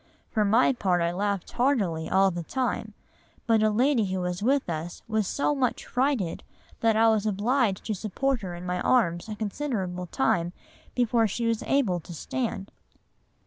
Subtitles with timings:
[0.31, 2.95] For my part I laughed heartily all the time,
[3.45, 6.43] but a lady who was with us was so much frighted,
[6.79, 10.53] that I was obliged to support her in my arms a considerable time
[10.95, 12.71] before she was able to stand."